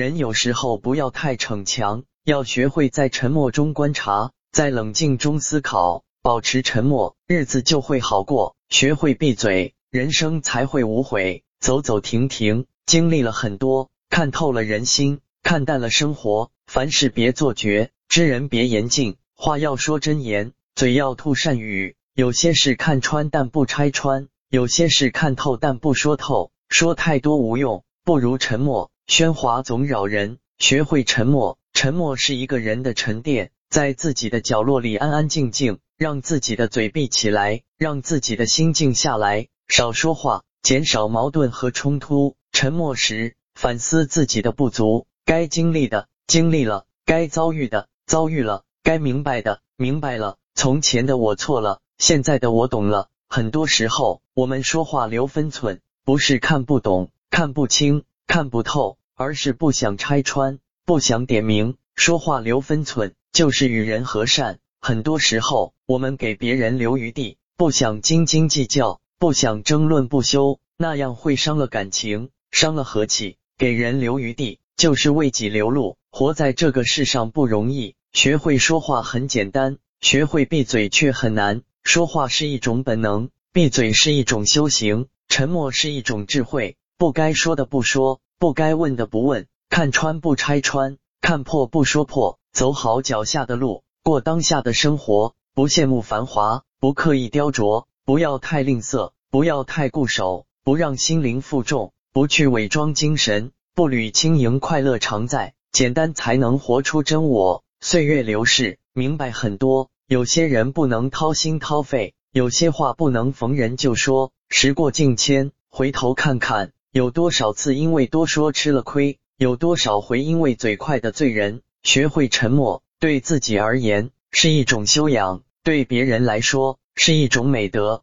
[0.00, 8.56] 人有时候不要太逞强，要学会在沉默中观察，在冷静中思考，保持沉默，日子就会好过。
[8.70, 11.44] 学会闭嘴，人生才会无悔。
[11.60, 16.50] 走走停停，经历了很多，看透了人心，看淡了生活。
[16.66, 21.94] 凡事别做绝，知人别言尽，话要说真言，嘴要吐善语。
[22.14, 26.52] 有些事看穿但不拆穿，有些事看透但不说透。
[26.70, 28.90] 说太多无用，不如沉默。
[29.10, 31.58] 喧哗总扰人，学会沉默。
[31.72, 42.36] 沉默是一个人的沉淀，在自己的角落里安安静静，让自己的嘴闭起来，让自己的心静下来，少说话，减少矛盾和冲突。
[42.52, 50.36] 沉默时反思自己的不足，该经历的经历了，该遭遇的遭遇了，该明白的明白了。
[50.54, 53.08] 从前的我错了，现在的我懂了。
[53.28, 58.98] 很多时候，我们说话留分寸，不是看不懂、看不清、看不透。
[59.20, 64.60] 而是不想拆穿，不想点名，说话留分寸，就是与人和善。
[64.80, 73.36] 很多时候，我们给别人留余地，不想斤斤计较，不想争论不休，那样会伤了感情，伤了和气。
[73.58, 75.98] 给人留余地，就是为己留路。
[76.10, 81.60] 活在这个世上不容易，学会说话很简单，学会闭嘴却很难。
[81.84, 86.78] 说话是一种本能，闭嘴是一种修行，沉默是一种智慧。
[86.96, 88.22] 不该说的不说。
[88.40, 107.62] 不该问的不问，看穿不拆穿，看破不说破，走好脚下的路，过当下的生活，不羡慕繁华，不刻意雕琢，不要太吝啬，不要太固守，不让心灵负重，不去伪装精神，步履轻盈，快乐常在，简单才能活出真我。
[107.82, 114.32] 岁月流逝，明白很多，有些人不能掏心掏肺，有些话不能逢人就说。
[114.48, 116.72] 时过境迁，回头看看。
[116.92, 119.20] 有多少次因为多说吃了亏？
[119.36, 121.62] 有多少回因为嘴快的罪人？
[121.84, 127.98] 学会沉默，对自己而言是一种修养，对别人来说是一种美德。